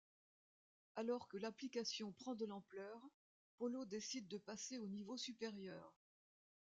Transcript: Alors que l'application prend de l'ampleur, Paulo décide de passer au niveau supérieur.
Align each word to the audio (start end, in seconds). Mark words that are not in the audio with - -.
Alors 0.95 1.27
que 1.27 1.37
l'application 1.37 2.11
prend 2.11 2.33
de 2.33 2.47
l'ampleur, 2.47 2.99
Paulo 3.57 3.85
décide 3.85 4.27
de 4.27 4.39
passer 4.39 4.79
au 4.79 4.87
niveau 4.87 5.15
supérieur. 5.15 5.93